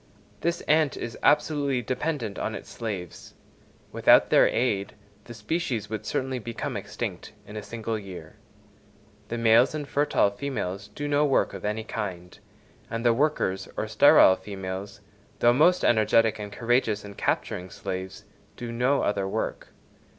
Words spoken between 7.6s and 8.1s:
single